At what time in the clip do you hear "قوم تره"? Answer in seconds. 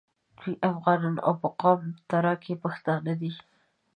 1.61-2.33